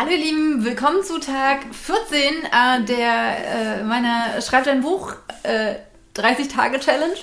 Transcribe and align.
Hallo 0.00 0.12
ihr 0.12 0.16
Lieben, 0.16 0.64
willkommen 0.64 1.04
zu 1.04 1.20
Tag 1.20 1.58
14 1.74 2.16
äh, 2.16 2.84
der 2.86 3.80
äh, 3.80 3.84
meiner 3.84 4.40
Schreib 4.40 4.64
dein 4.64 4.80
Buch 4.80 5.12
äh, 5.42 5.74
30 6.14 6.48
Tage 6.48 6.80
Challenge. 6.80 7.18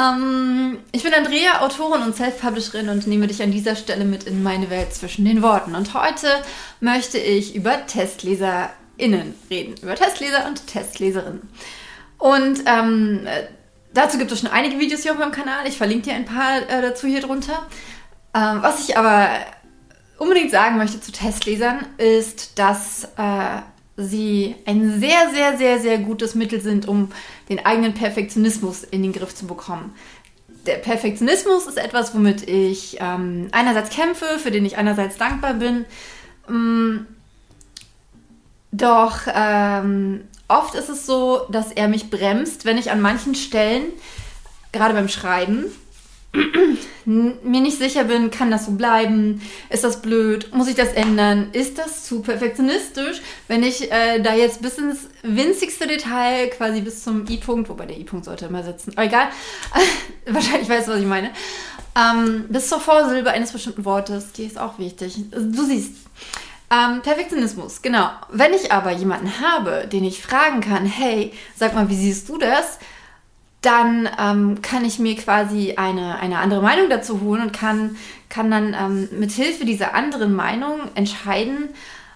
Ähm, 0.00 0.78
ich 0.92 1.02
bin 1.02 1.12
Andrea, 1.12 1.60
Autorin 1.60 2.00
und 2.00 2.16
Self-Publisherin 2.16 2.88
und 2.88 3.06
nehme 3.06 3.26
dich 3.26 3.42
an 3.42 3.50
dieser 3.50 3.76
Stelle 3.76 4.06
mit 4.06 4.24
in 4.24 4.42
meine 4.42 4.70
Welt 4.70 4.94
zwischen 4.94 5.26
den 5.26 5.42
Worten. 5.42 5.74
Und 5.74 5.92
heute 5.92 6.28
möchte 6.80 7.18
ich 7.18 7.54
über 7.54 7.84
TestleserInnen 7.86 9.34
reden, 9.50 9.74
über 9.82 9.94
Testleser 9.94 10.46
und 10.46 10.68
Testleserinnen. 10.68 11.50
Und 12.16 12.60
ähm, 12.64 13.28
dazu 13.92 14.16
gibt 14.16 14.32
es 14.32 14.40
schon 14.40 14.50
einige 14.50 14.78
Videos 14.78 15.02
hier 15.02 15.12
auf 15.12 15.18
meinem 15.18 15.32
Kanal. 15.32 15.68
Ich 15.68 15.76
verlinke 15.76 16.08
dir 16.08 16.14
ein 16.14 16.24
paar 16.24 16.62
äh, 16.62 16.80
dazu 16.80 17.06
hier 17.06 17.20
drunter. 17.20 17.66
Ähm, 18.32 18.62
was 18.62 18.88
ich 18.88 18.96
aber 18.96 19.28
unbedingt 20.20 20.50
sagen 20.50 20.76
möchte 20.76 21.00
zu 21.00 21.12
Testlesern, 21.12 21.86
ist, 21.96 22.58
dass 22.58 23.04
äh, 23.16 23.62
sie 23.96 24.54
ein 24.66 25.00
sehr, 25.00 25.30
sehr, 25.30 25.56
sehr, 25.56 25.80
sehr 25.80 25.98
gutes 25.98 26.34
Mittel 26.34 26.60
sind, 26.60 26.86
um 26.86 27.10
den 27.48 27.64
eigenen 27.64 27.94
Perfektionismus 27.94 28.84
in 28.84 29.02
den 29.02 29.14
Griff 29.14 29.34
zu 29.34 29.46
bekommen. 29.46 29.94
Der 30.66 30.74
Perfektionismus 30.74 31.66
ist 31.66 31.78
etwas, 31.78 32.14
womit 32.14 32.46
ich 32.46 32.98
ähm, 33.00 33.48
einerseits 33.52 33.88
kämpfe, 33.88 34.38
für 34.38 34.50
den 34.50 34.66
ich 34.66 34.76
einerseits 34.76 35.16
dankbar 35.16 35.54
bin. 35.54 35.86
Ähm, 36.50 37.06
doch 38.72 39.20
ähm, 39.34 40.20
oft 40.48 40.74
ist 40.74 40.90
es 40.90 41.06
so, 41.06 41.46
dass 41.50 41.72
er 41.72 41.88
mich 41.88 42.10
bremst, 42.10 42.66
wenn 42.66 42.76
ich 42.76 42.90
an 42.90 43.00
manchen 43.00 43.34
Stellen, 43.34 43.84
gerade 44.70 44.92
beim 44.92 45.08
Schreiben, 45.08 45.64
mir 46.32 47.60
nicht 47.60 47.78
sicher 47.78 48.04
bin, 48.04 48.30
kann 48.30 48.50
das 48.50 48.66
so 48.66 48.72
bleiben? 48.72 49.42
Ist 49.68 49.82
das 49.82 50.00
blöd? 50.00 50.54
Muss 50.54 50.68
ich 50.68 50.76
das 50.76 50.92
ändern? 50.92 51.48
Ist 51.52 51.78
das 51.78 52.04
zu 52.04 52.22
perfektionistisch, 52.22 53.20
wenn 53.48 53.62
ich 53.62 53.90
äh, 53.90 54.20
da 54.20 54.34
jetzt 54.34 54.62
bis 54.62 54.78
ins 54.78 55.08
winzigste 55.22 55.86
Detail, 55.86 56.48
quasi 56.50 56.80
bis 56.80 57.02
zum 57.02 57.26
I-Punkt, 57.26 57.68
wobei 57.68 57.86
der 57.86 57.98
I-Punkt 57.98 58.26
sollte 58.26 58.46
immer 58.46 58.62
sitzen, 58.62 58.92
aber 58.94 59.04
egal, 59.06 59.28
wahrscheinlich 60.26 60.68
weißt 60.68 60.88
du, 60.88 60.92
was 60.92 61.00
ich 61.00 61.06
meine, 61.06 61.30
ähm, 61.96 62.46
bis 62.48 62.68
zur 62.68 62.80
Vorsilbe 62.80 63.30
eines 63.30 63.52
bestimmten 63.52 63.84
Wortes, 63.84 64.32
die 64.32 64.44
ist 64.44 64.58
auch 64.58 64.78
wichtig. 64.78 65.18
Du 65.30 65.64
siehst. 65.64 65.94
Ähm, 66.72 67.02
Perfektionismus, 67.02 67.82
genau. 67.82 68.10
Wenn 68.30 68.54
ich 68.54 68.70
aber 68.70 68.92
jemanden 68.92 69.40
habe, 69.40 69.88
den 69.88 70.04
ich 70.04 70.22
fragen 70.22 70.60
kann, 70.60 70.86
hey, 70.86 71.32
sag 71.56 71.74
mal, 71.74 71.88
wie 71.88 71.96
siehst 71.96 72.28
du 72.28 72.38
das? 72.38 72.78
Dann 73.60 74.08
ähm, 74.18 74.62
kann 74.62 74.84
ich 74.84 74.98
mir 74.98 75.16
quasi 75.16 75.74
eine, 75.76 76.18
eine 76.18 76.38
andere 76.38 76.62
Meinung 76.62 76.88
dazu 76.88 77.20
holen 77.20 77.42
und 77.42 77.52
kann, 77.52 77.96
kann 78.28 78.50
dann 78.50 78.74
ähm, 78.74 79.08
mit 79.18 79.32
Hilfe 79.32 79.64
dieser 79.64 79.94
anderen 79.94 80.34
Meinung 80.34 80.80
entscheiden, 80.94 81.68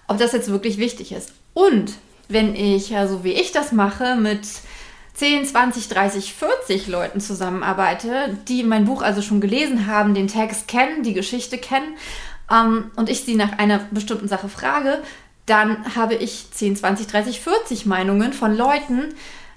ob 0.07 0.17
das 0.17 0.33
jetzt 0.33 0.49
wirklich 0.49 0.77
wichtig 0.77 1.11
ist. 1.11 1.33
Und 1.53 1.93
wenn 2.27 2.55
ich, 2.55 2.93
so 3.07 3.23
wie 3.23 3.33
ich 3.33 3.51
das 3.51 3.71
mache, 3.71 4.15
mit 4.15 4.41
10, 5.13 5.45
20, 5.45 5.87
30, 5.87 6.33
40 6.33 6.87
Leuten 6.87 7.21
zusammenarbeite, 7.21 8.37
die 8.47 8.63
mein 8.63 8.85
Buch 8.85 9.01
also 9.01 9.21
schon 9.21 9.39
gelesen 9.39 9.87
haben, 9.87 10.13
den 10.13 10.27
Text 10.27 10.67
kennen, 10.67 11.03
die 11.03 11.13
Geschichte 11.13 11.57
kennen, 11.57 11.95
ähm, 12.51 12.91
und 12.95 13.09
ich 13.09 13.21
sie 13.21 13.35
nach 13.35 13.57
einer 13.57 13.79
bestimmten 13.91 14.27
Sache 14.27 14.49
frage, 14.49 15.01
dann 15.45 15.95
habe 15.95 16.15
ich 16.15 16.47
10, 16.51 16.75
20, 16.75 17.07
30, 17.07 17.39
40 17.39 17.85
Meinungen 17.85 18.33
von 18.33 18.55
Leuten, 18.55 19.13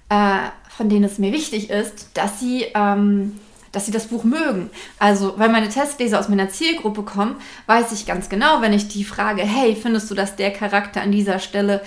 äh, 0.09 0.39
von 0.77 0.89
denen 0.89 1.05
es 1.05 1.19
mir 1.19 1.33
wichtig 1.33 1.71
ist, 1.71 2.11
dass 2.15 2.41
sie, 2.41 2.67
ähm, 2.75 3.39
dass 3.73 3.87
sie 3.87 3.93
das 3.93 4.07
Buch 4.07 4.25
mögen. 4.25 4.71
Also, 4.99 5.35
weil 5.39 5.49
meine 5.49 5.69
Testleser 5.69 6.19
aus 6.21 6.29
meiner 6.29 6.49
Zielgruppe 6.49 7.03
kommen, 7.03 7.37
weiß 7.67 7.93
ich 7.93 8.07
ganz 8.07 8.29
genau, 8.29 8.63
wenn 8.63 8.73
ich 8.73 8.89
die 8.89 9.05
frage, 9.05 9.43
hey, 9.43 9.77
findest 9.77 10.11
du, 10.11 10.15
dass 10.15 10.37
der 10.37 10.53
Charakter 10.53 11.03
an 11.03 11.13
dieser 11.13 11.39
Stelle 11.39 11.83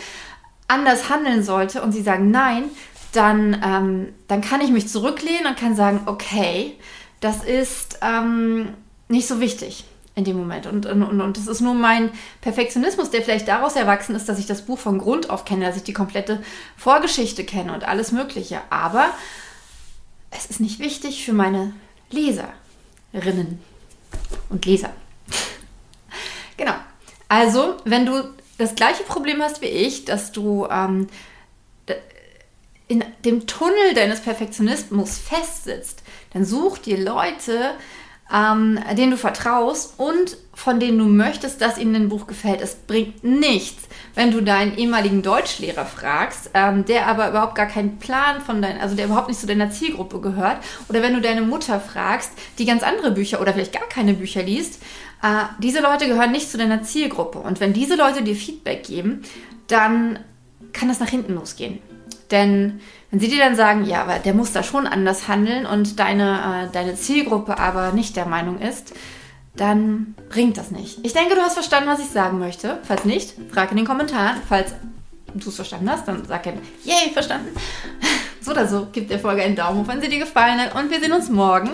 anders 0.67 1.09
handeln 1.09 1.43
sollte 1.43 1.81
und 1.81 1.91
sie 1.91 2.01
sagen 2.01 2.31
nein, 2.31 2.63
dann, 3.11 3.61
ähm, 3.65 4.13
dann 4.27 4.41
kann 4.41 4.61
ich 4.61 4.71
mich 4.71 4.87
zurücklehnen 4.87 5.47
und 5.47 5.57
kann 5.57 5.75
sagen, 5.75 6.01
okay, 6.05 6.75
das 7.19 7.43
ist 7.43 7.99
ähm, 8.01 8.69
nicht 9.09 9.27
so 9.27 9.39
wichtig 9.39 9.85
in 10.15 10.23
dem 10.25 10.37
Moment. 10.37 10.67
Und, 10.67 10.85
und, 10.85 11.03
und 11.03 11.37
das 11.37 11.47
ist 11.47 11.61
nur 11.61 11.73
mein 11.73 12.11
Perfektionismus, 12.41 13.09
der 13.11 13.21
vielleicht 13.21 13.47
daraus 13.47 13.75
erwachsen 13.75 14.15
ist, 14.15 14.27
dass 14.27 14.39
ich 14.39 14.45
das 14.45 14.63
Buch 14.63 14.77
von 14.77 14.97
Grund 14.97 15.29
auf 15.29 15.45
kenne, 15.45 15.65
dass 15.65 15.77
ich 15.77 15.83
die 15.83 15.93
komplette 15.93 16.43
Vorgeschichte 16.77 17.43
kenne 17.43 17.73
und 17.73 17.87
alles 17.87 18.11
Mögliche. 18.11 18.61
Aber 18.69 19.09
es 20.31 20.45
ist 20.45 20.59
nicht 20.59 20.79
wichtig 20.79 21.23
für 21.23 21.33
meine 21.33 21.73
Leserinnen 22.09 23.61
und 24.49 24.65
Leser. 24.65 24.91
genau. 26.57 26.73
Also, 27.29 27.77
wenn 27.85 28.05
du 28.05 28.23
das 28.57 28.75
gleiche 28.75 29.03
Problem 29.03 29.41
hast 29.41 29.61
wie 29.61 29.67
ich, 29.67 30.05
dass 30.05 30.31
du 30.31 30.67
ähm, 30.69 31.07
in 32.91 33.05
dem 33.23 33.47
Tunnel 33.47 33.93
deines 33.95 34.19
Perfektionismus 34.19 35.17
festsitzt, 35.17 36.03
dann 36.33 36.43
such 36.43 36.79
dir 36.79 36.97
Leute, 36.97 37.75
ähm, 38.33 38.79
denen 38.97 39.11
du 39.11 39.17
vertraust 39.17 39.95
und 39.97 40.37
von 40.53 40.79
denen 40.79 40.97
du 40.97 41.05
möchtest, 41.05 41.61
dass 41.61 41.77
ihnen 41.77 41.95
ein 41.95 42.09
Buch 42.09 42.27
gefällt. 42.27 42.61
Es 42.61 42.75
bringt 42.75 43.23
nichts, 43.23 43.83
wenn 44.15 44.31
du 44.31 44.41
deinen 44.41 44.77
ehemaligen 44.77 45.21
Deutschlehrer 45.21 45.85
fragst, 45.85 46.51
ähm, 46.53 46.85
der 46.85 47.07
aber 47.07 47.29
überhaupt 47.29 47.55
gar 47.55 47.65
keinen 47.65 47.97
Plan 47.97 48.41
von 48.41 48.61
deinem, 48.61 48.79
also 48.81 48.95
der 48.95 49.05
überhaupt 49.05 49.27
nicht 49.27 49.39
zu 49.39 49.47
deiner 49.47 49.71
Zielgruppe 49.71 50.21
gehört, 50.21 50.57
oder 50.89 51.01
wenn 51.01 51.13
du 51.13 51.21
deine 51.21 51.41
Mutter 51.41 51.79
fragst, 51.79 52.31
die 52.57 52.65
ganz 52.65 52.83
andere 52.83 53.11
Bücher 53.11 53.41
oder 53.41 53.53
vielleicht 53.53 53.73
gar 53.73 53.87
keine 53.87 54.13
Bücher 54.13 54.43
liest. 54.43 54.81
Äh, 55.23 55.43
diese 55.59 55.81
Leute 55.81 56.07
gehören 56.07 56.31
nicht 56.31 56.49
zu 56.49 56.57
deiner 56.57 56.83
Zielgruppe. 56.83 57.39
Und 57.39 57.59
wenn 57.59 57.73
diese 57.73 57.95
Leute 57.95 58.23
dir 58.23 58.35
Feedback 58.35 58.83
geben, 58.83 59.23
dann 59.67 60.19
kann 60.73 60.87
das 60.87 60.99
nach 60.99 61.09
hinten 61.09 61.35
losgehen. 61.35 61.79
Denn 62.31 62.79
wenn 63.11 63.19
sie 63.19 63.27
dir 63.27 63.39
dann 63.39 63.55
sagen, 63.55 63.85
ja, 63.85 64.01
aber 64.01 64.19
der 64.19 64.33
muss 64.33 64.53
da 64.53 64.63
schon 64.63 64.87
anders 64.87 65.27
handeln 65.27 65.65
und 65.65 65.99
deine, 65.99 66.67
äh, 66.69 66.73
deine 66.73 66.95
Zielgruppe 66.95 67.59
aber 67.59 67.91
nicht 67.91 68.15
der 68.15 68.25
Meinung 68.25 68.59
ist, 68.59 68.93
dann 69.55 70.15
bringt 70.29 70.57
das 70.57 70.71
nicht. 70.71 70.99
Ich 71.03 71.13
denke, 71.13 71.35
du 71.35 71.41
hast 71.41 71.53
verstanden, 71.53 71.89
was 71.89 71.99
ich 71.99 72.09
sagen 72.09 72.39
möchte. 72.39 72.79
Falls 72.83 73.03
nicht, 73.03 73.33
frag 73.51 73.71
in 73.71 73.77
den 73.77 73.85
Kommentaren. 73.85 74.37
Falls 74.47 74.73
du 75.33 75.49
es 75.49 75.55
verstanden 75.55 75.89
hast, 75.89 76.07
dann 76.07 76.25
sag 76.25 76.43
gerne, 76.43 76.61
yay, 76.83 77.11
verstanden. 77.11 77.49
So 78.43 78.49
oder 78.49 78.67
so, 78.67 78.87
gib 78.91 79.07
der 79.07 79.19
Folge 79.19 79.43
einen 79.43 79.55
Daumen 79.55 79.81
hoch, 79.81 79.87
wenn 79.87 80.01
sie 80.01 80.09
dir 80.09 80.17
gefallen 80.17 80.59
hat. 80.59 80.73
Und 80.73 80.89
wir 80.89 80.99
sehen 80.99 81.13
uns 81.13 81.29
morgen. 81.29 81.69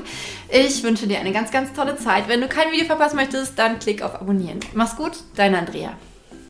Ich 0.50 0.84
wünsche 0.84 1.08
dir 1.08 1.18
eine 1.18 1.32
ganz, 1.32 1.50
ganz 1.50 1.72
tolle 1.72 1.96
Zeit. 1.96 2.28
Wenn 2.28 2.42
du 2.42 2.50
kein 2.50 2.74
Video 2.74 2.86
verpassen 2.86 3.16
möchtest, 3.16 3.58
dann 3.58 3.80
klick 3.80 4.02
auf 4.02 4.16
Abonnieren. 4.16 4.60
Mach's 4.74 4.98
gut, 4.98 5.14
deine 5.38 5.60
Andrea. 5.60 5.94